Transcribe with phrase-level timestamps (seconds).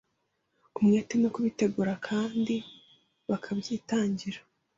[0.77, 2.55] umwete no kubitegura kandi
[3.29, 4.39] bakabyitangira.